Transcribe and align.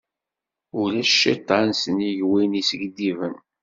Ulac 0.79 1.09
cciṭan, 1.11 1.69
sennig 1.81 2.19
win 2.29 2.59
iskiddiben. 2.61 3.35